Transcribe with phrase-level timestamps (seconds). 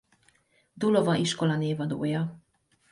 [0.73, 2.39] Dulova-iskola névadója.